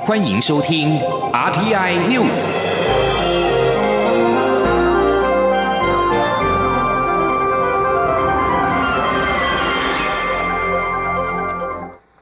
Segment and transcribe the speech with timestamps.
[0.00, 0.98] 欢迎收听
[1.30, 2.46] RTI News。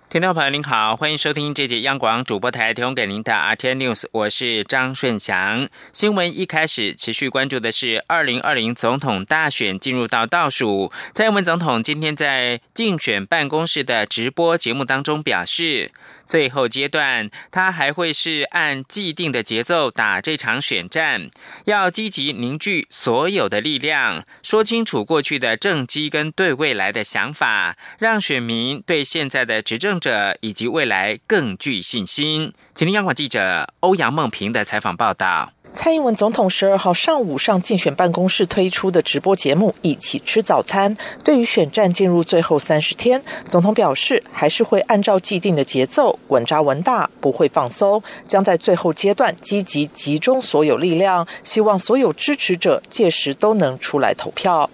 [0.08, 5.68] 听众朋友您好，欢迎收听这节央广主播台提供给您的 R T I News，我是张顺祥。
[5.92, 15.92] 新闻一开始持续关注的是二零二零总统大选进入到倒数，蔡英文总统今天在竞选办公室的直播节目当中表示。
[16.28, 21.30] 最后阶段，他还会是按既定的节奏打这场选战，
[21.64, 32.52] 要积极凝聚所有的力量，说清楚过去的政绩跟对未来的想法，让选民对现在的执政者以及未来更具信心。
[32.74, 35.52] 请听央广记者欧阳梦平的采访报道。
[35.72, 54.68] 蔡英文总统十二号上午上竞选办公室推出的直播节目《一起吃早餐》，对于选战进入最后三十天，总统表示还是会按照既定的节奏稳扎稳打，不会放松，将在最后阶段积极集中所有力量，希望所有支持者届时都能出来投票。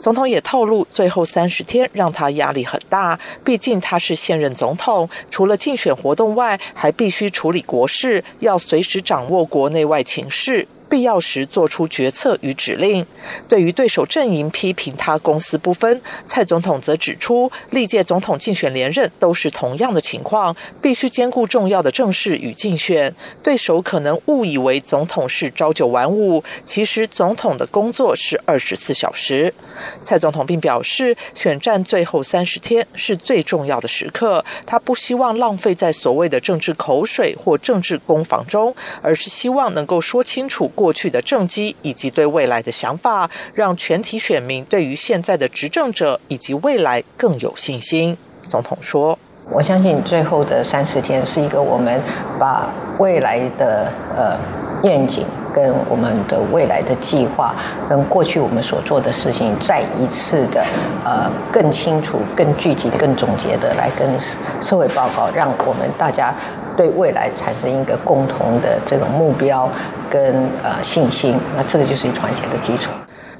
[0.00, 10.66] 总统也透露，最后三十天让他压力很大，毕竟他是现任总统，除了竞选活动外，还必须处理国事，要随时掌握国内外情势。
[10.88, 13.06] 必要时做出决策与指令。
[13.48, 23.14] 对于对手阵营批评他公私不分，蔡总统则指出，历届总统竞选连任都是同样的情况，必须兼顾重要的政事与竞选。
[23.42, 29.52] 对手可能误以为总统是朝九晚五，其实总统的工作是二十四小时。
[30.02, 40.70] 蔡总统并表示，选战最后三十天是最重要的时刻，他不希望浪费在所谓的政治口水或政治攻防中，而是希望能够说清楚。
[40.76, 48.16] 过去的政绩以及对未来的想法，让全体选民对于现在的执政者以及未来更有信心。
[48.42, 49.18] 总统说
[49.50, 52.00] ：“我相信最后的三十天是一个我们
[52.38, 54.38] 把未来的呃
[54.84, 57.54] 愿景跟我们的未来的计划，
[57.88, 60.62] 跟过去我们所做的事情，再一次的
[61.02, 64.06] 呃更清楚、更具体、更总结的来跟
[64.60, 66.34] 社会报告，让我们大家。”
[66.76, 69.66] 对未来产生一个共同的这种目标
[70.10, 72.90] 跟呃信心，那这个就是团结的基础。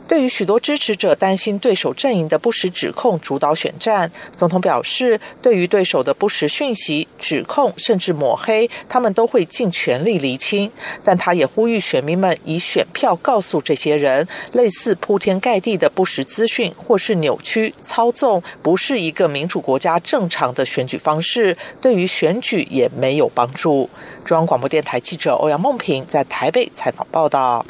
[0.08, 10.70] 对于许多支持者担心对手阵营的不实指控主导选战，总统表示，对于对手的不实讯息、指控甚至抹黑，他们都会尽全力厘清。
[11.04, 23.90] 但他也呼吁选民们以选票告诉这些人，类似铺天盖地的不实资讯或是扭曲操纵，不是一个民主国家正常的选举方式，对于选举也没有帮助。
[24.24, 27.66] 中央广播电台记者欧阳梦平在台北采访报道。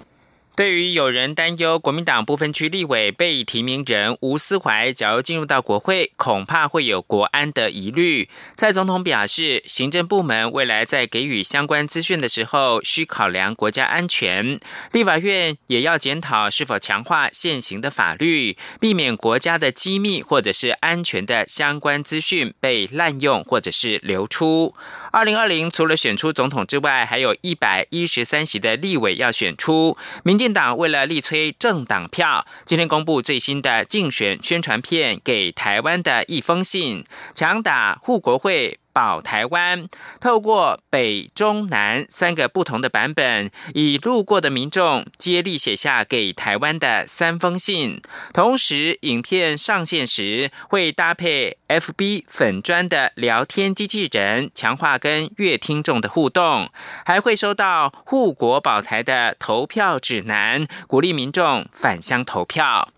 [0.56, 8.30] 对于有人担忧国民党部分区立委被提名人吴思怀，假如进入到国会，恐怕会有国安的疑虑。
[8.56, 14.58] 蔡总统表示，行政部门未来在给予相关资讯的时候，需考量国家安全。
[14.92, 24.74] 立法院也要检讨是否强化现行的法律，避免国家的机密或者是安全的相关资讯被滥用或者是流出。
[25.12, 29.98] 二零二零除了选出总统之外，还有一百一十三席的立委要选出。
[30.24, 37.02] 民进进党为了力催政党票，今天公布最新的竞选宣传片《给台湾的一封信》，
[37.34, 38.78] 强打护国会。
[38.96, 39.86] 保台湾，
[40.22, 48.00] 透过北、中、南三个不同的版本，以路过的民众接力写下给台湾的三封信。
[48.32, 56.70] 同时，影片上线时会搭配 FB 粉砖的聊天机器人，强化跟乐听众的互动，
[57.04, 62.88] 还会收到护国保台的投票指南，鼓励民众返乡投票。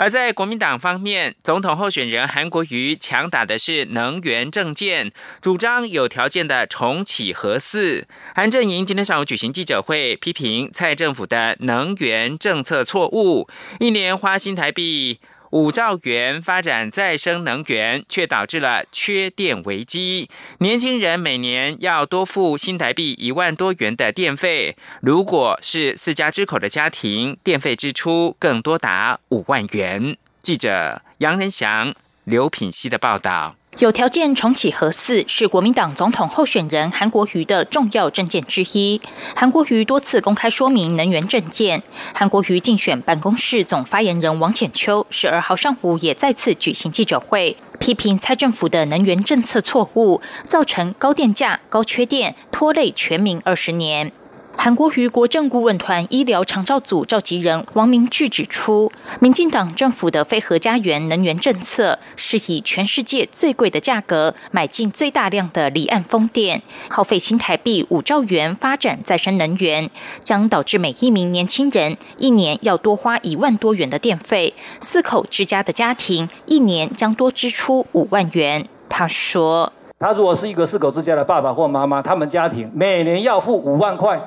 [0.00, 5.12] 而在国民党方面，总统候选人韩国瑜强打的是能源政见，
[5.42, 8.08] 主张有条件的重启核四。
[8.34, 13.46] 韩正营今天上午举行记者会，批评蔡政府的能源政策错误，
[13.78, 15.20] 一年花新台币。
[15.50, 20.28] 五兆元发展再生能源，却导致了缺电危机。
[20.58, 30.16] 年轻人每年要多付新台币一万多元的电费，如果是四家之口的家庭，电费支出更多达五万元。
[30.40, 31.94] 记者杨仁祥、
[32.24, 33.56] 刘品溪的报道。
[33.78, 39.00] 有条件重启核四是国民党总统候选人韩国瑜的重要政见之一。
[39.36, 41.82] 韩国瑜多次公开说明能源政见。
[42.12, 54.12] 韩国瑜竞选办公室总发言人王浅秋十二号上午也再次举行记者会，批评蔡政府的能源政策错误，造成高电价、高缺电，拖累全民二十年。
[54.62, 66.60] 韩国瑜国政顾问团医疗长照组召集人王明巨指出，民进党政府的非核家园能源政策是以全世界最贵的价格买进最大量的离岸风电，
[66.90, 69.88] 耗费新台币五兆元发展再生能源，
[70.22, 78.68] 将导致每一名年轻人一年要多花一万多元的电费，四口之家的家庭一年将多支出五万元。
[78.90, 84.20] 他说：“他如果是一个四口之家的爸爸或妈妈，他们家庭每年要付五万块。”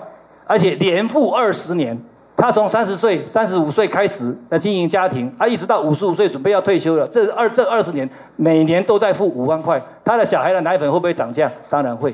[0.46, 1.98] 而且连付二十年，
[2.36, 9.82] 他从三十岁、三十五岁开始来经营家庭，他一直到五十五岁准备要退休了，这二这二十年每年都在付五万块。
[10.04, 11.52] 他的小孩的奶粉会不会涨价？
[11.70, 12.14] 当然会。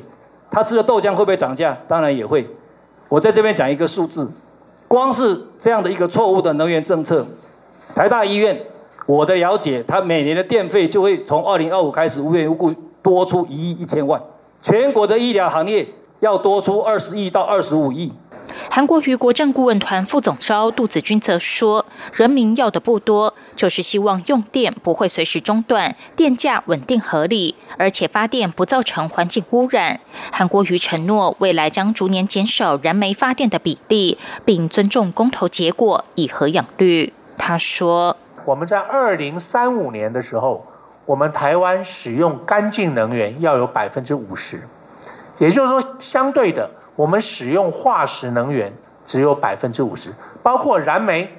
[0.52, 1.78] 他吃的豆浆会不会涨价？
[1.88, 2.48] 当然也会。
[3.08, 4.30] 我在这边讲一个数字，
[4.88, 7.26] 光是这样的一个错误的能源政策，
[7.96, 8.60] 台大医院，
[9.06, 14.22] 我的了解，他每年的电费就会从二零二五开始无缘无故多出一亿一千万，
[14.62, 15.88] 全国的医疗行业。
[16.20, 18.14] 要多出二十亿到二十五亿。
[18.70, 30.02] 韩国瑜国政顾问团副总召杜子君则说：“人民要的不多，就是希望用电不会随时中断，电价稳定合理，而且发电不造成环境污染。”
[30.32, 37.14] 韩国瑜承诺未来将逐年减少燃煤发电的比例，并尊重公投结果，以核养绿。
[37.38, 40.66] 他说：“我们在二零三五年的时候，
[41.06, 44.62] 我们台湾使用干净能源要有百分之五十。”
[45.40, 48.72] 也就是说，相对的，我们使用化石能源
[49.04, 50.14] 只有百分之五十，
[50.44, 51.34] 包括燃煤、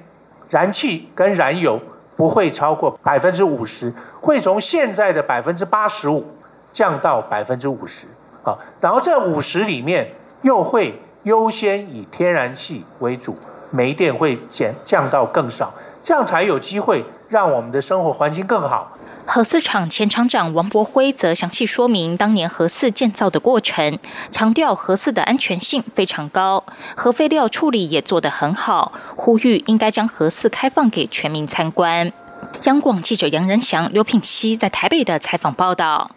[0.49, 1.79] 燃气跟燃油
[2.17, 6.25] 不会超过百分之五十，会从现在的百分之八十五
[6.73, 8.07] 降到百分之五十
[8.43, 8.57] 啊。
[8.79, 10.09] 然后这五十里面
[10.41, 13.37] 又会优先以天然气为主，
[13.69, 15.71] 煤电会减降到更少，
[16.01, 18.97] 这样才有机会让我们的生活环境更好。
[19.25, 23.97] 核四厂前厂长王博辉则详细说明当年核四建造的过程，
[24.29, 26.63] 强调核四的安全性非常高，
[26.97, 32.11] 核废料处理也做得很好，呼吁应该将核四开放给全民参观。
[32.63, 36.11] 央广记者杨仁祥、刘品熙在台北的采访报道。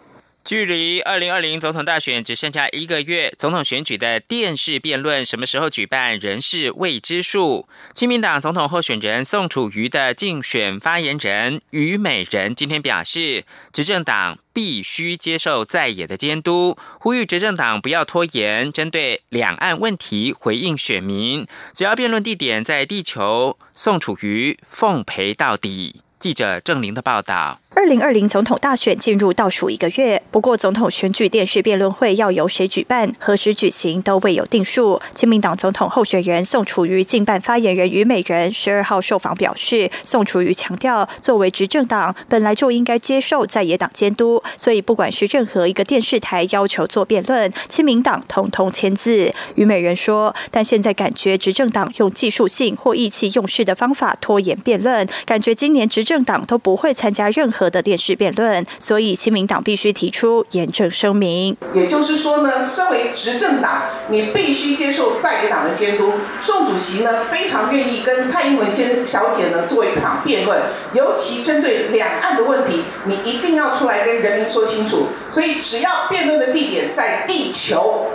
[0.45, 7.67] 距离二零二零总统大选只剩下一个月，总统选举的电视辩论什么时候举办仍是未知数。
[7.95, 13.43] 亲民党总统候选人宋楚瑜的竞选发言人虞美人今天表示，
[13.73, 21.47] 执政党必须接受在野的监督，呼吁执政党不要拖延，针对两岸问题回应选民。
[21.73, 26.01] 只要辩论地点在地球，宋楚瑜奉陪到底。
[26.19, 27.59] 记者郑玲的报道。
[27.75, 35.01] 二零二零总统大选进入倒数一个月，不过总统选举电视辩论会要由谁举办、何时举行都未有定数。
[35.13, 49.33] 亲民党总统候选人宋楚瑜近办发言人虞美人十二号受访表示，宋楚瑜强调，作为执政党本来就应该接受在野党监督，所以不管是任何一个电视台要求做辩论，亲民党统统签字。
[49.55, 57.64] 虞美人说，但现在感觉执政党用技术性或意气用事的方法拖延辩论，感觉今年执政党都不会参加任何。
[57.69, 61.55] 的电视辩论，所以亲民党必须提出严正声明。
[61.73, 66.13] 也就是说呢，身为执政党，你必须接受在野党的监督。
[66.41, 70.59] 宋主席呢，非常愿意跟蔡英文先小姐呢做一场辩论，
[70.93, 75.07] 尤其针对两岸的问题，你一定要出来跟人民说清楚。
[75.31, 78.07] 所以，只要辩论的地点在地球，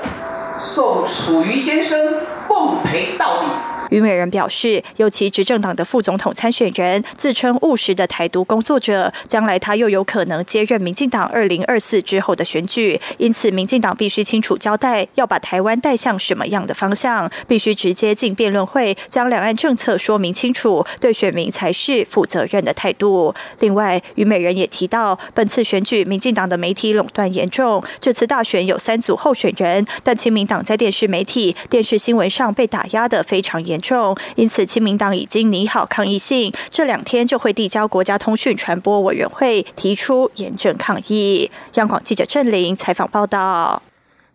[0.58, 3.46] 宋楚瑜先生奉陪到底。
[3.90, 23.34] 虞美人表示，尤其执政党的副总统参选人自称务实的台独工作者，将来他又有可能接任民进党二零二四之后的选举，因此民进党必须清楚交代要把台湾带向什么样的方向，必须直接进辩论会将两岸政策说明清楚，对选民才是负责任的态度。
[23.58, 33.80] 另外，虞美人也提到，本次选举民进党的媒体垄断严重，这次大选有三组候选人，但亲民党在电视媒体、电视新闻上被打压的非常严。
[33.81, 41.51] 重，因此，亲民党已经拟好抗议信，这两天就会递交国家通讯传播委员会，提出严正抗议。
[41.75, 43.82] 央广记者郑玲采访报道。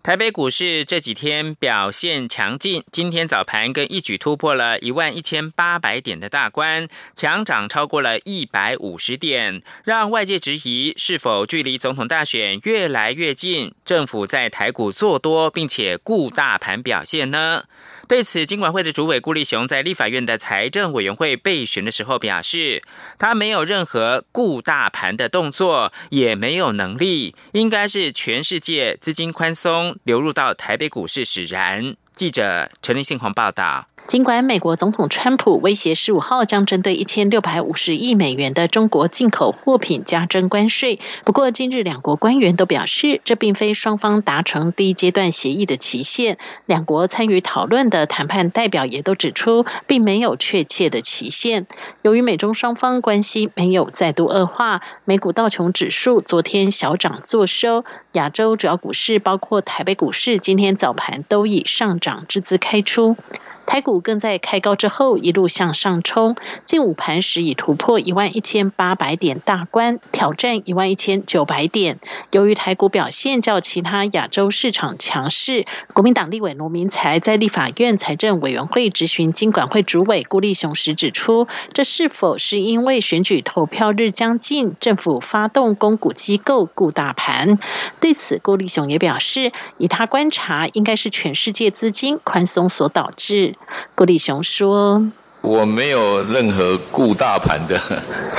[0.03, 17.63] 台北股市这几天表现强劲，今天早盘更一举突破了一万一千八百点的大关，强涨超过了一百五十点，让外界质疑是否距离总统大选越来越近，政府在台股做多并且顾大盘表现呢？
[18.07, 22.83] 对此，金管会的主委顾立雄在立法院的财政委员会备询的时候表示，
[23.17, 31.95] 他没有任何顾大盘的动作，也没有能力，应该是全世界资金宽松流入到台北股市使然。
[32.13, 33.87] 记者陈立信报道。
[34.07, 46.37] 尽管美国总统川普威胁十五号将针对一千六百五十亿美元的中国进口货品加征关税，不过今日两国官员都表示，这并非双方达成第一阶段协议的期限。
[46.67, 51.65] 两国参与讨论的谈判代表也都指出，并没有确切的期限。
[52.03, 63.17] 由于美中双方关系没有再度恶化，美股道琼指数昨天小涨作收，亚洲主要股市包括台北股市今天早盘都以上涨之姿开出。
[63.65, 71.99] 台股更在开高之后一路向上冲，近午盘时已突破一万一千八百点大关，挑战一万一千九百点。
[72.31, 87.57] 由于台股表现较其他亚洲市场强势，国民党立委罗明才在立法院财政委员会质询金管会主委顾立雄时指出，这是否是因为选举投票日将近，政府发动公股机构顾大盘？
[87.99, 93.54] 对此，顾立雄也表示，以他观察，应该是全世界资金宽松所导致。
[93.93, 95.01] 郭立雄说
[95.41, 97.79] ：“我没有任何顾大盘的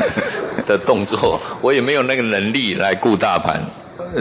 [0.67, 3.61] 的动作，我也没有那个能力来顾大盘。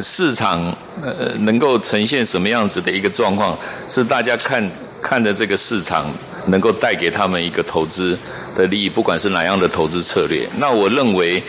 [0.02, 0.62] 市场
[1.04, 3.58] 呃能够呈现什么样子的一个状况，
[3.90, 4.70] 是大家看
[5.02, 6.06] 看的这个市场
[6.48, 8.18] 能够带给他们一个投资
[8.56, 10.48] 的利益，不管是哪样的投资策略。
[10.58, 11.42] 那我认为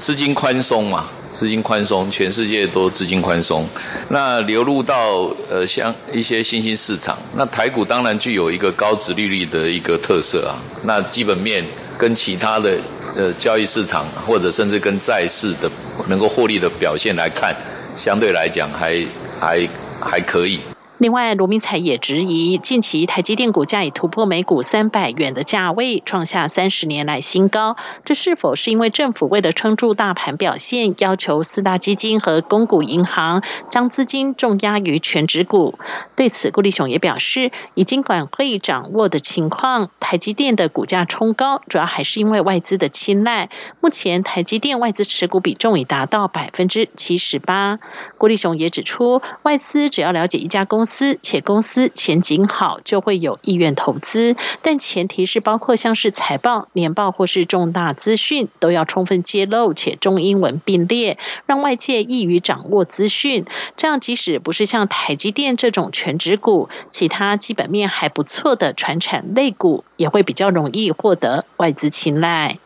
[0.00, 3.66] 资金宽松嘛。”资金宽松，全世界都资金宽松，
[4.10, 10.54] 那流入到呃像一些新兴市场，那台股当然具有一个高值利率的一个特色啊。
[10.84, 11.64] 那基本面
[11.98, 12.76] 跟其他的
[13.16, 15.70] 呃交易市场，或者甚至跟债市的
[16.08, 17.54] 能够获利的表现来看，
[17.96, 19.04] 相对来讲还
[19.40, 19.68] 还
[20.00, 20.60] 还可以。
[21.02, 27.76] 另外，罗明才也质疑，近期台积电股价已突破每股三百元的价位，创下三十年来新高。
[28.04, 35.76] 这是否是因为政府为了撑住大盘表现，要求四大基金和公股银行将资金重压于全指股？
[36.14, 43.50] 对此，顾立雄也表示，以金管会掌握的情况，台积电的股价冲高，主要还是因为外资的青睐。
[43.80, 47.80] 目前台积电外资持股比重已达到百分之七十八。
[48.18, 50.91] 顾立雄也指出，外资只要了解一家公司。
[50.92, 63.46] 司且公司前景好，就会有意愿投资，但前提是包括像是财报、年报或是重大资讯都要充分揭露，且中英文并列，让外界易于掌握资讯。
[63.78, 72.58] 这样即使不是像台积电这种全职股，其他基本面还不错的传产类股，也会比较容易获得外资青睐。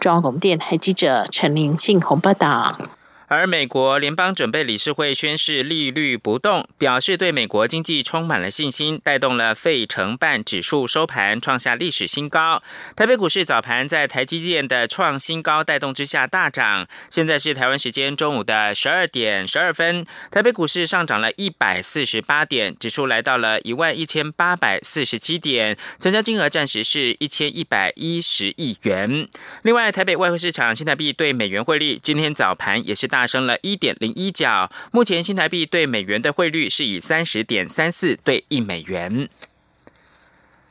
[0.00, 2.78] 中央广电台记者陈玲信鸿报道。
[3.26, 12.62] 而美国联邦准备理事会宣誓利率不动，表示对美国经济充满了信心，带动了费城半指数收盘创下历史新高。
[12.94, 29.26] 台北股市早盘在台积电的创新高带动之下大涨，现在是台湾时间中午的十二点十二分，台北股市上涨了一百四十八点，指数来到了一万一千八百四十七点，成交金额暂时是一千一百一十亿元。
[29.62, 33.08] 另外，台北外汇市场新台币对美元汇率今天早盘也是。
[33.14, 39.28] 大升了一点零一角，目前新台币对美元的汇率是以三十点三四对一美元。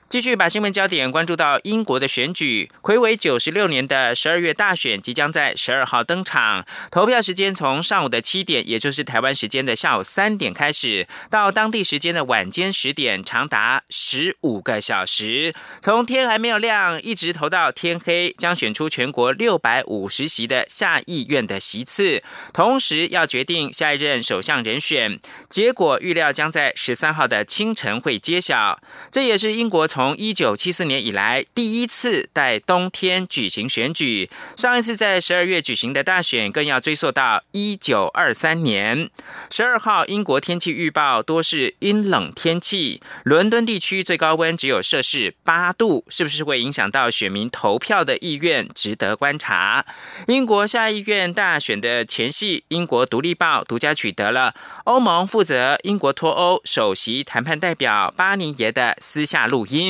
[0.10, 6.65] 继续把新闻焦点关注到英国的选举，魁违九十六年的十二月大选即将在十二号登场。
[6.91, 15.55] 投票时间从上午的七点，也就是台湾时间的下午三点开始，到当地时间的晚间十点，长达十五个小时。
[15.81, 22.22] 从天还没有亮，一直投到天黑，将选出全国六百五十席的下议院的席次，
[22.53, 25.19] 同时要决定下一任首相人选。
[25.50, 28.79] 结果预料将在十三号的清晨会揭晓。
[29.10, 34.27] 这也是英国从一九七四年以来，第一次在冬天举行选举。
[34.57, 39.12] 上一次在十二月举行的大选，更要追溯到一九二三年
[39.51, 40.03] 十二号。
[40.07, 48.67] 英国天气预报多是阴冷天气，伦敦地区最高温只有摄氏八度，是不是会影响到选民投票的意愿？
[48.73, 49.85] 值得观察。
[50.25, 59.82] 英国下议院大选的前夕，英国独立报独家取得了欧盟负责英国脱欧首席谈判代表巴尼耶的私下录音。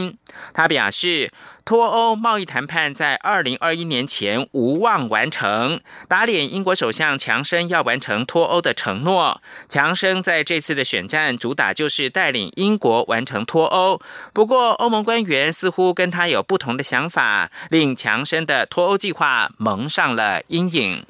[0.53, 1.31] 他表示，
[1.65, 9.41] 脱欧贸易谈判在二零二一年前无望完成，打脸英国首相强生要完成脱欧的承诺。
[9.69, 13.99] 强生在这次的选战主打就是带领英国完成脱欧，
[14.33, 21.05] 不过欧盟官员似乎跟他有不同的想法，令强生的脱欧计划蒙上了阴影。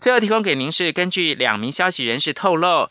[0.00, 2.88] 最后提供给您是根据两名消息人士透露。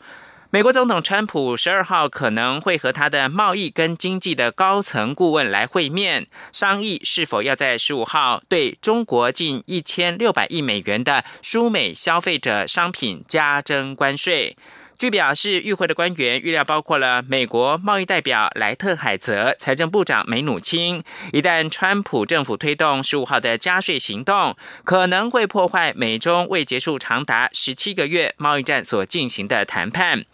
[0.50, 14.56] 美国总统川普十二号可能会和他的贸易跟经济的高层顾问来会面，商议是否要在十五号对中国近一千六百亿美元的输美消费者商品加征关税。
[14.98, 21.00] 据表示，与会的官员预料包括了美国贸易代表莱特海泽、财政部长梅努钦。
[21.32, 30.24] 一旦川普政府推动十五号的加税行动，可能会破坏美中未结束长达十七个月贸易战所进行的谈判。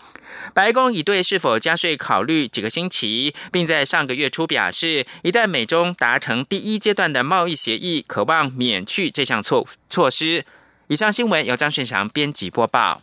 [0.54, 10.46] 白宫已对是否加税考虑几个星期，并在上个月初表示，一旦美中达成第一阶段的贸易协议，渴望免去这项措措施。
[10.86, 13.02] 以上新闻由张顺祥编辑播报。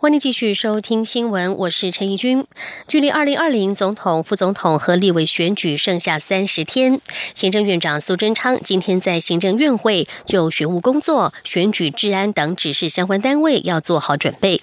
[0.00, 2.46] 欢迎继续收听新闻，我是陈怡君。
[2.86, 7.00] 距离二零二零总统、副总统和立委选举剩下三十天，
[7.34, 14.62] 行政院长苏贞昌今天在行政院会就选务工作、选举治安等指示相关单位要做好准备。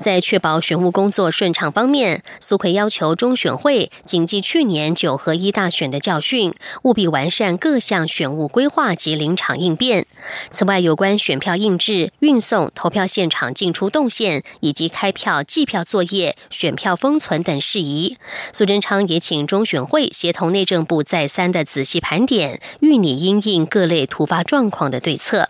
[0.00, 10.06] 在确保选务工作顺畅方面，苏奎要求中选会谨记去年九合一大选的教训，务必完善各项选务规划及临场应变。
[10.50, 18.16] 此外，有关选票印制、运送、投票现场进出动线以及开票、计票作业、选票封存等事宜，
[18.52, 25.48] 苏贞昌也请中选会协同内政部再三的仔细盘点，预拟因应各类突发状况的对策。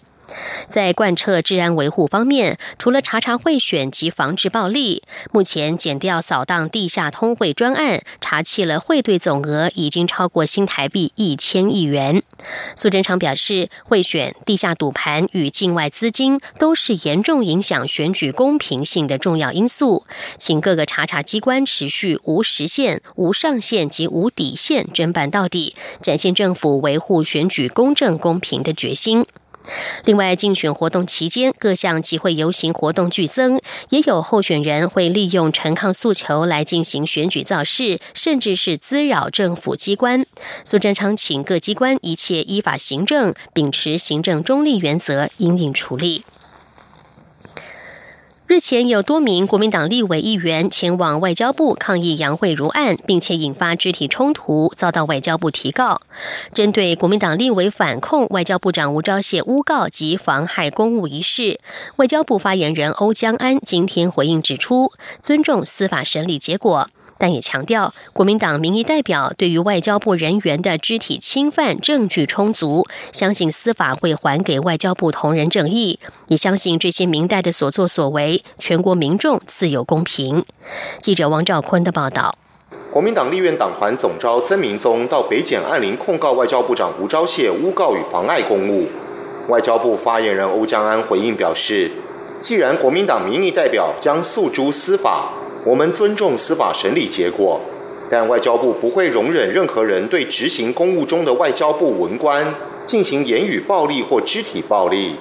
[0.68, 12.22] 在贯彻治安维护方面，除了查查贿选及防治暴力，目前减掉扫荡地下通汇专案，查缉了汇兑总额已经超过新台币一千亿元。
[12.76, 20.06] 苏贞昌表示，贿选、地下赌盘与境外资金都是严重影响选举公平性的重要因素，
[20.36, 29.26] 请各个查查机关持续无时限、无上限及无底线侦办到底，展现政府维护选举公正公平的决心。
[30.04, 40.24] 另外，竞选活动期间，各项集会游行活动剧增，也有候选人会利用陈抗诉求来进行选举造势，甚至是滋扰政府机关。
[40.64, 46.24] 苏贞昌请各机关一切依法行政，秉持行政中立原则，应应处理。
[48.50, 56.00] 日前有多名国民党立委议员前往外交部抗议杨惠如案，并且引发肢体冲突，遭到外交部提告。
[56.52, 61.60] 针对国民党立委反控外交部长吴钊燮诬告及妨害公务一事，
[61.94, 64.90] 外交部发言人欧江安今天回应指出，
[65.22, 66.90] 尊重司法审理结果。
[67.20, 80.42] 但也强调，国民党民意代表对于外交部人员的肢体侵犯证据充足，相信司法会还给外交部同仁正义，也相信这些明代的所作所为，全国民众自有公平。
[81.02, 82.38] 记者王兆坤的报道：
[82.90, 88.88] 国民党立院党团总召曾明宗到北检按铃控告外交部长吴钊燮诬告与妨碍公务，
[89.50, 91.90] 外交部发言人欧江安回应表示，
[92.40, 95.32] 既然国民党民意代表将诉诸司法。
[95.64, 97.60] 我们尊重司法审理结果，
[98.10, 102.54] 但外交部不会容忍任何人对执行公务中的外交部文官
[102.86, 105.16] 进行言语暴力或肢体暴力，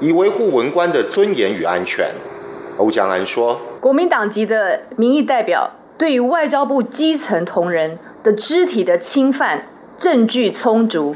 [0.00, 2.10] 以维护文官的尊严与安全。
[2.76, 11.14] 欧江安说：“国民党籍的民意代表对于外交部基层同仁的肢体的侵犯证据充足，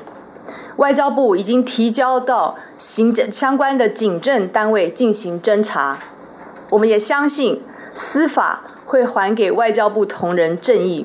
[0.76, 5.98] 外交部已经提交到行政相关的警政单位进行侦查，
[6.70, 7.60] 我们也相信。”
[8.00, 11.04] 司法会还给外交部同仁正义，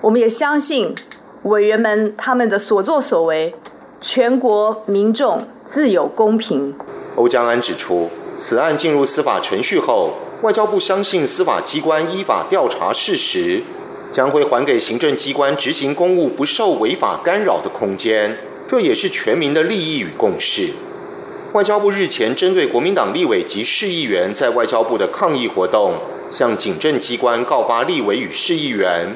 [0.00, 0.94] 我们也相信
[1.42, 3.52] 委员们他们的所作所为，
[4.00, 6.76] 全国民众自有公平。
[7.16, 8.08] 欧江安指出，
[8.38, 13.60] 此案进入司法程序后，外交部相信司法机关依法调查事实，
[14.12, 20.68] 将会还给行政机关执行公务不受违法干扰的空间，这也是全民的利益与共识。
[21.52, 25.92] 外交部日前针对国民党立委及市议员在外交部的抗议活动，
[26.30, 29.06] 向警政机关告发立委与市议员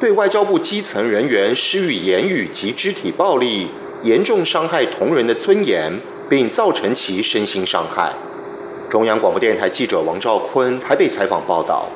[0.00, 3.68] 对外交部基层人员施予言语及肢体暴力，
[4.02, 5.92] 严重伤害同仁的尊严，
[6.28, 8.12] 并造成其身心伤害。
[8.90, 11.86] 中央广播电台记者王兆坤台北采访报道。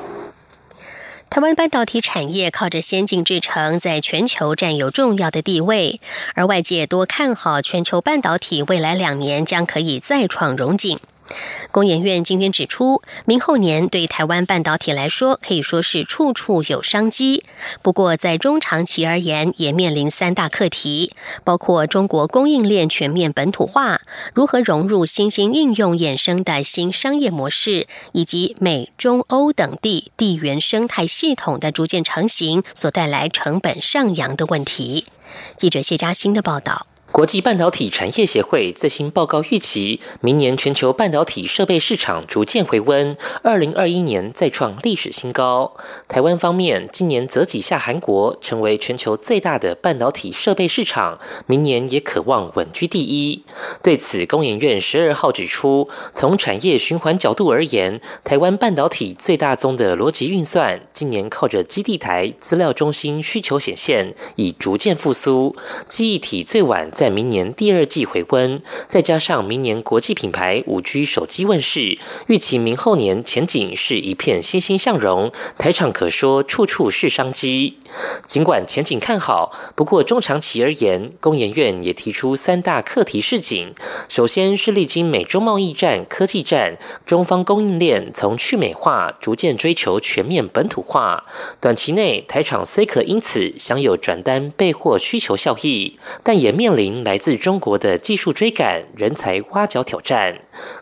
[1.29, 6.01] 台湾半导体产业靠着先进制程，在全球占有重要的地位，
[6.33, 10.97] 而外界多看好全球半导体未来两年将可以再创荣景。
[11.71, 17.43] 工研院今天指出，明后年对台湾半导体来说可以说是处处有商机。
[17.81, 21.13] 不过，在中长期而言，也面临三大课题，
[21.43, 24.01] 包括中国供应链全面本土化、
[24.33, 35.05] 如何融入新兴应用衍生的新商业模式，以及美、中、欧等地地缘生态系统的逐渐成型所带来成本上扬的问题。
[35.55, 36.88] 记者谢嘉欣的报道。
[37.11, 45.75] 国际半导体产业协会最新报告预期，明年全球半导体设备市场逐渐回温，二零二一年再创历史新高。
[46.07, 53.43] 台湾方面，今年则挤下韩国，成为全球最大的半导体设备市场，明年也渴望稳居第一。
[53.81, 65.55] 对此，工研院十二号指出，从产业循环角度而言，台湾半导体最大宗的逻辑运算，今年靠着基地台、资料中心需求显现，已逐渐复苏，
[65.87, 66.89] 记忆体最晚。
[66.99, 75.31] 在明年第二季回温，再加上明年国际品牌五 G 手机问世，预期明后年前景是一片欣欣向荣。
[75.57, 77.77] 台场可说处处是商机。
[78.27, 83.73] 尽管前景看好，不过中长期而言，工研院也提出三大课题示警。
[84.09, 91.23] 首先是历经美中贸易战、科技战，中方供应链从去美化逐渐追求全面本土化。
[91.61, 96.88] 短期内台厂虽可因此享有转单备货需求效益，但也面临。
[97.03, 100.39] 来自中国的技术追赶、人才挖角挑战。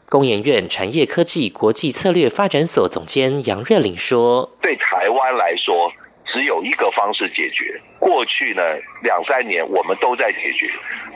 [0.09, 5.91] 工研院产业科技国际策略发展所总监杨瑞玲说：“对台湾来说，
[6.25, 7.79] 只有一个方式解决。
[7.99, 8.63] 过去呢
[9.03, 10.69] 两三年，我们都在解决，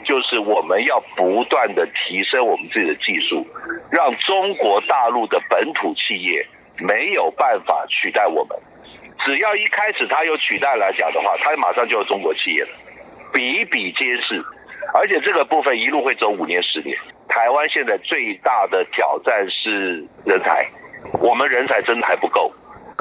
[0.04, 3.46] 就是我们要不断的提升我们自己的技术，
[3.90, 6.46] 让中国大陆的本土企业
[6.78, 8.58] 没有办法取代我们。
[9.24, 12.68] 只要一开始他有取代来讲的话，他马上就有中国企业了，
[13.32, 14.44] 比比皆是。”
[14.94, 16.96] 而且这个部分一路会走五年十年。
[17.28, 20.68] 台湾现在最大的挑战是人才，
[21.20, 22.52] 我们人才真的还不够。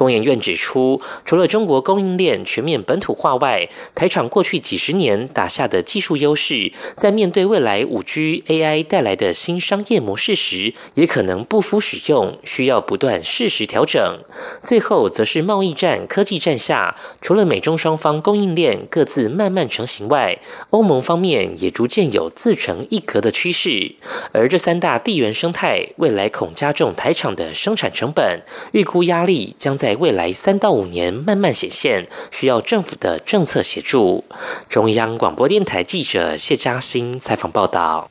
[0.02, 14.18] 工研院指出，除了中国供应链全面本土化外，台厂过去几十年打下的技术优势，在面对未来五 G AI 带来的新商业模式时，也可能不敷使用，需要不断适时调整。
[14.64, 20.40] 最后，则是贸易战、科技战下，除了美中双方供应链各自慢慢成型外，
[20.72, 23.94] 欧盟方面也逐渐有自成一格的趋势。
[24.32, 29.91] 而这三大地缘生态，未来恐加重台厂的生产成本，预估压力将在。
[29.96, 34.24] 未来三到五年慢慢显现，需要政府的政策协助。
[34.70, 38.10] 中央广播电台记者谢嘉欣采访报道。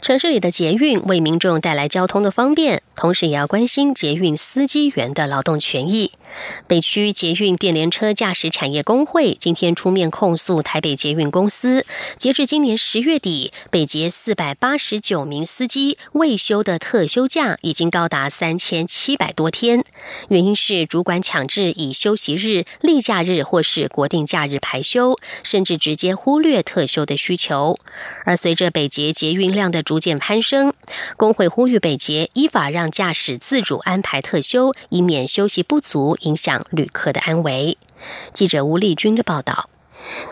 [0.00, 6.12] 城市里的捷运为民众带来交通的方便，同时也要关心捷运司机员的劳动权益。
[6.68, 11.84] 北区捷运电联车驾驶产业工会今天出面控诉台北捷运公司，
[12.16, 19.84] 截至今年十月底，北捷四百八十九名司机未休的特休假已经高达三千七百多天。
[20.28, 27.76] 原因是主管强制以休息日、例假日或是国定假日排休，甚至直接忽略特休的需求。
[28.24, 30.72] 而随着北捷捷运量的逐渐攀升，
[31.16, 36.16] 工会呼吁北捷依法让让驾驶自主安排特休，以免休息不足。
[36.22, 37.76] 影响旅客的安危。
[38.32, 39.69] 记者吴丽君的报道。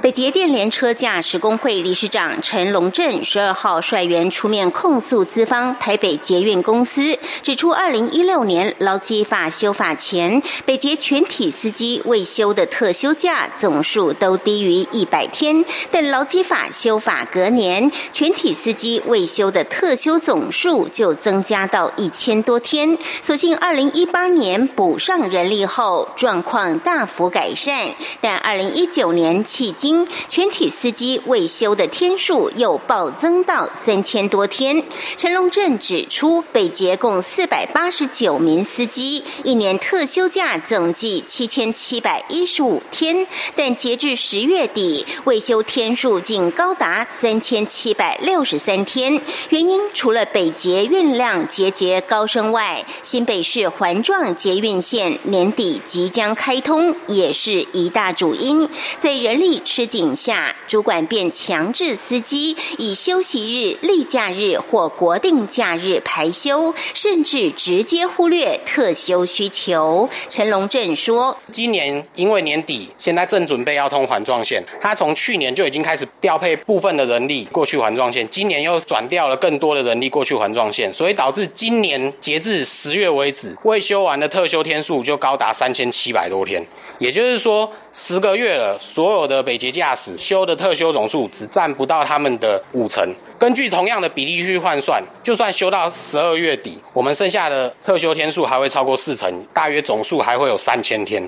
[0.01, 22.97] 北捷电联车驾驶工会理事长陈龙正十二号率员出面控诉资方台北捷运公司，指出二零一六年劳基法修法前，北捷全体司机未休的特休假总数都低于一百天，但劳基法修法隔年，全体司机未休的特休总数就增加到一千多天。
[23.21, 27.89] 所幸二零一八年补上人力后，状况大幅改善，
[28.23, 29.45] 但二零一九年。
[29.59, 34.81] 迄今，全体司机未休的天数又暴增到三千多天。
[35.17, 49.21] 陈龙镇指出，北捷共四百八十九名司机，一年特休假总计七千七百一十五天，但截至十月底，未休天数竟高达三千七百六十三天。
[49.49, 58.69] 原因除了北捷运量节节高升外，新北市环状捷运线年底即将开通，也是一大主因。
[59.01, 70.09] 在人力吃紧下，主管便强制司机以休息日、例假日或国定假日排休，甚至直接忽略特休需求。
[70.29, 86.63] 陈龙正说：“今年因为年底，现在正准备要通环状线，他从去年就已经开始调配部分的人力过去环状线，今年又转调了更多的人力过去环状线，所以导致今年截至十月为止，未休完的特休天数就高达三千七百多天。
[86.99, 93.15] 也就是说，十个月了，所有的。”北捷驾驶修的特修总数只占不到他们的五成。
[93.39, 101.25] 根据同样的比例去换算，就算休到十二月底，我们剩下的特休天数还会超过四成，大约总数还会有三千天。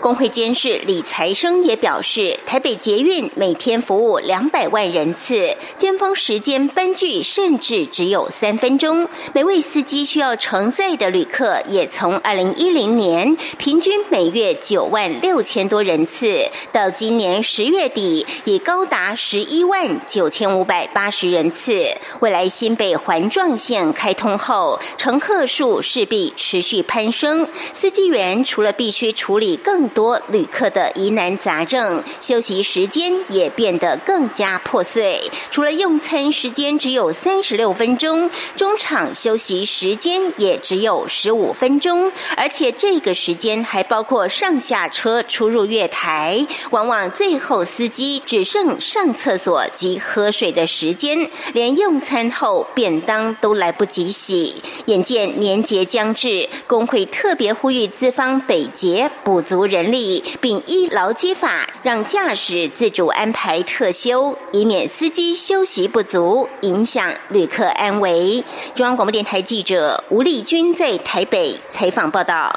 [0.00, 16.42] 工会监事李财生也表示，台北捷运每天服务两百万人次，尖峰时间班距甚至只有三分钟，每位司机需要承载的旅客也从二零一零年平均每月九万六千多人次，
[16.72, 17.42] 到今年。
[17.42, 21.84] 十月底已高达十一万九千五百八十人次。
[22.20, 35.20] 未来新北环状线开通后，乘客数势必持续攀升，司机员除了必须处理更多旅客的疑难杂症，休息时间也变得更加破碎。
[35.50, 54.62] 除了用餐时间只有三十六分钟，中场休息时间也只有十五分钟，而且这个时间还包括上下车、出入月台，往往最后司机只剩上厕所及喝水的时间，连用餐后便当都来不及洗。
[54.86, 68.44] 眼见年节将至，工会特别呼吁资方北捷补足人力，并依劳基法让驾驶自主安排特休，以免司机休息不足，影响旅客安危。
[68.74, 72.52] 中央广播电台记者吴丽君在台北采访报道。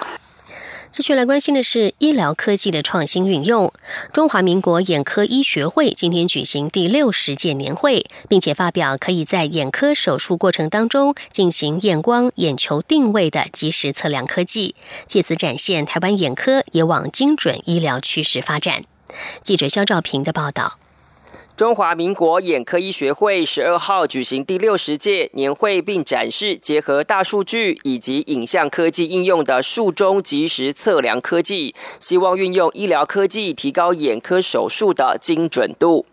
[0.93, 3.73] 继续来关心的是医疗科技的创新运用。
[4.13, 14.75] 中华民国眼科医学会今天举行第六十届年会，并且发表可以在眼科手术过程当中进行验光、眼球定位的即时测量科技，
[15.07, 18.83] 借此展现台湾眼科也往精准医疗趋势发展。
[19.41, 20.77] 记者肖兆平的报道。
[21.63, 36.05] 中华民国眼科医学会十二号举行第六十届年会，并展示结合大数据以及影像科技应用的术中即时测量科技，希望运用医疗科技提高眼科手术的精准度。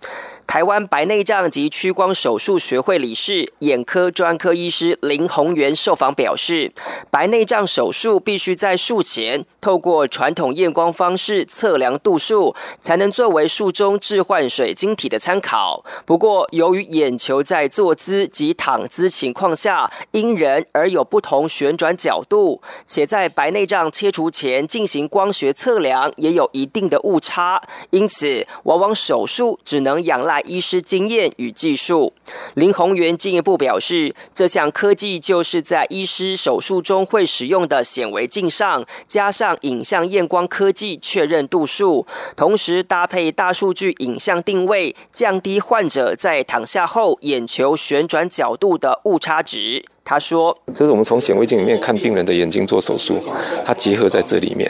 [0.50, 6.72] 台湾白内障及屈光手术学会理事、眼科专科医师林宏源受访表示，
[7.08, 15.84] 白内障手术必须在术前透过传统验光方式测量度数，才能作为术中置换水晶体的参考。
[16.04, 30.39] 不过，由于眼球在坐姿及躺姿情况下因人而有不同旋转角度，且在白内障切除前进行光学测量也有一定的误差，因此往往手术只能仰赖。
[30.46, 32.12] 医师经验与技术，
[32.54, 49.84] 林宏源进一步表示，这项科技就是在医师手术中会使用的显微镜上加上影像验光科技确认度数，同时搭配大数据影像定位，降低患者在躺下后眼球旋转角度的误差值。
[50.10, 53.16] 他说：“这是我们从显微镜里面看病人的眼睛做手术，
[53.64, 54.68] 它结合在这里面。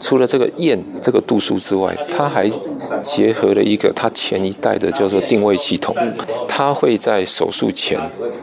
[0.00, 2.50] 除了这个验这个度数之外，它还
[3.02, 5.94] 结合了一个它前一代的叫做定位系统。
[6.48, 8.00] 它会在手术前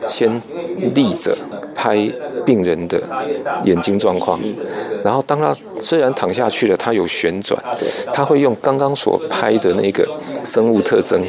[0.08, 0.40] 先
[0.94, 1.36] 立着
[1.74, 2.08] 拍
[2.46, 3.02] 病人的
[3.64, 4.40] 眼睛状况，
[5.04, 7.60] 然后当他虽然躺下去了，它有旋转，
[8.14, 10.08] 他会用刚刚所拍的那个
[10.46, 11.26] 生物特征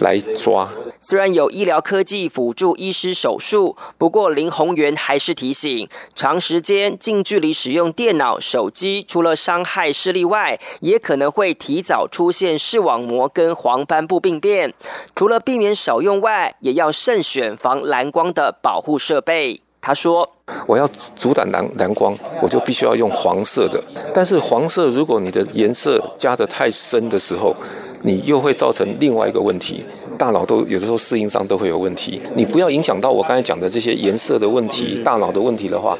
[0.00, 0.70] 来抓。”
[1.08, 14.74] 虽然有医疗科技辅助医师手术，不过林宏源还是提醒，长时间近距离使用电脑、手机，除了伤害视力外，也可能会提早出现视网膜跟黄斑部病变。
[15.14, 19.62] 除了避免少用外，也要慎选防蓝光的保护设备。
[19.80, 20.28] 他说
[20.66, 23.80] ：“我要阻挡蓝蓝光，我就必须要用黄色的。
[24.12, 27.54] 但是黄色，如果你的颜色加的太深的时候，
[28.02, 29.84] 你又会造成另外一个问题。”
[30.18, 35.96] 大脑都有时候适应上都会有问题，你不要影响到我刚才讲的这些颜色的问题、大脑的问题的话，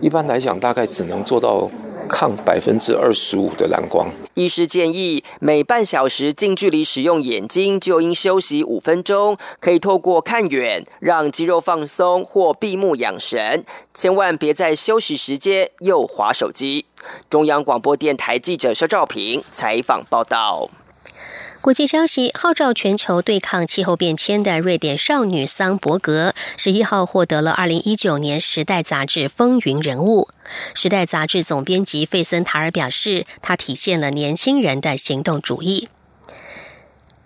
[0.00, 1.70] 一般来讲大概只能做到
[2.08, 4.08] 抗百分之二十五的蓝光。
[4.34, 16.86] 医师建议每半小时近距离使用眼睛就应休息五分钟，可以透过看远让肌肉放松或闭目养神，千万别在休息时间又划手机。
[17.28, 20.70] 中央广播电台记者肖兆平采访报道。
[21.60, 30.28] 国际消息：号召全球对抗气候变迁的瑞典少女桑伯格，十一号获得了二零一九年《时代》杂志风云人物。
[30.80, 35.88] 《时代》杂志总编辑费森塔尔表示，他体现了年轻人的行动主义。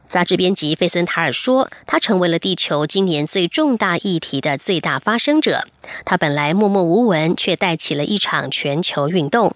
[0.08, 5.66] 杂志编辑费森塔尔说：“他成为了地球今年最重大议题的最大发声者。
[6.06, 9.54] 他本来默默无闻，却带起了一场全球运动。”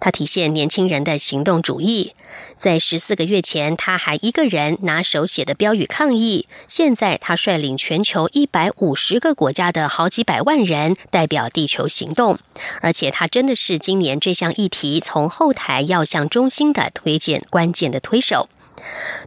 [0.00, 2.14] 他体现年轻人的行动主义。
[2.58, 6.46] 在十四个月前，他还一个人拿手写的标语抗议。
[6.68, 12.38] 现在，他率领全球一百五十个国家的好几百万人，代表地球行动。
[12.80, 18.48] 而且，他真的是今年这项议题从后台要向中心的推荐关键的推手。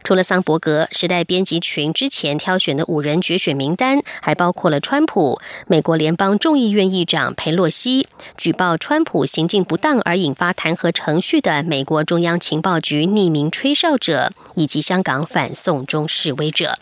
[0.02, 16.78] 除了桑伯格，时代编辑群之前挑选的五人决选名单，还包括了川普、美国联邦众议院议长佩洛西、举报川普行径不当而引发弹劾程序的美国中央情报局匿名吹哨者，以及香港反送中示威者。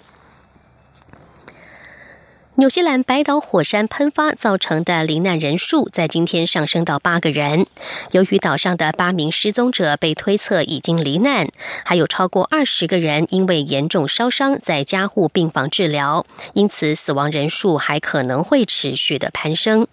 [2.56, 7.66] 纽西兰白岛火山喷发造成的罹难人数在今天上升到八个人。
[8.10, 11.48] 由于岛上的八名失踪者被推测已经罹难，
[11.86, 19.86] 还有超过二十个人因为严重烧伤在加护病房治疗，因此死亡人数还可能会持续的攀升。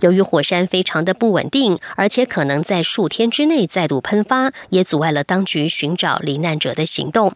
[0.00, 7.32] 由于火山非常的不稳定，而且可能在数天之内再度喷发，也阻碍了当局寻找罹难者的行动。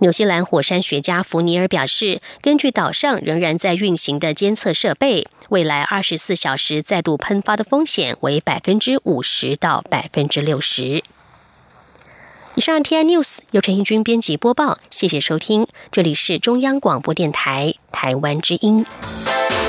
[0.00, 11.04] 纽西兰火山学家弗尼尔表示，根据岛上仍然在运行的监测设备，未来二十四小时再度喷发的风险为百分之五十到百分之六十。
[12.54, 18.86] 以上 T I News 由陈义军编辑播报，谢谢收听，这里是中央广播电台台湾之音。